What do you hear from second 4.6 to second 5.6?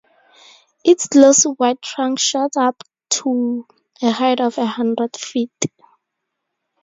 hundred feet.